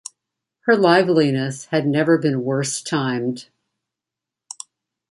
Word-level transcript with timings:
Her 0.61 0.75
liveliness 0.75 1.65
had 1.65 1.85
never 1.85 2.17
been 2.17 2.43
worse 2.43 2.81
timed. 2.81 3.49